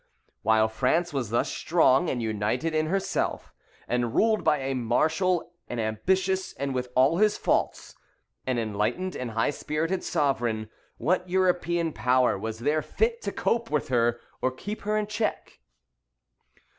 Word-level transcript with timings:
While 0.41 0.67
France 0.67 1.13
was 1.13 1.29
thus 1.29 1.53
strong 1.53 2.09
and 2.09 2.23
united 2.23 2.73
in 2.73 2.87
herself, 2.87 3.53
and 3.87 4.15
ruled 4.15 4.43
by 4.43 4.57
a 4.57 4.73
martial, 4.73 5.53
an 5.69 5.77
ambitious, 5.77 6.53
and 6.53 6.73
(with 6.73 6.89
all 6.95 7.19
his 7.19 7.37
faults) 7.37 7.95
an 8.47 8.57
enlightened 8.57 9.15
and 9.15 9.29
high 9.29 9.51
spirited 9.51 10.03
sovereign, 10.03 10.71
what 10.97 11.29
European 11.29 11.93
power 11.93 12.35
was 12.35 12.57
there 12.61 12.81
fit 12.81 13.21
to 13.21 13.31
cope 13.31 13.69
with 13.69 13.89
her, 13.89 14.19
or 14.41 14.49
keep 14.49 14.81
her 14.81 14.97
in 14.97 15.05
check? 15.05 15.59